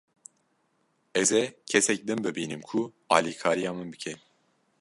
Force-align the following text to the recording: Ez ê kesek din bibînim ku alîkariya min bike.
Ez 1.21 1.29
ê 1.41 1.43
kesek 1.69 1.99
din 2.07 2.19
bibînim 2.25 2.61
ku 2.69 2.79
alîkariya 3.15 3.71
min 3.75 3.89
bike. 3.93 4.13